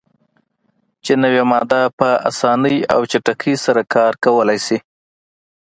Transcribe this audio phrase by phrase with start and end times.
[1.05, 4.77] چې نوی ماده "په اسانۍ او چټکۍ سره کار کولای شي.